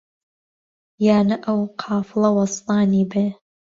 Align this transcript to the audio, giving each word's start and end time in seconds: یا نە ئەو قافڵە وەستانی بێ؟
یا 1.05 1.17
نە 1.29 1.37
ئەو 1.45 1.59
قافڵە 1.81 2.29
وەستانی 2.35 3.03
بێ؟ 3.11 3.25